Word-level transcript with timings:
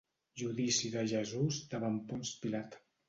Judici 0.41 0.89
de 0.95 1.03
Jesús 1.11 1.59
davant 1.75 2.01
Ponç 2.09 2.33
Pilat. 2.47 2.81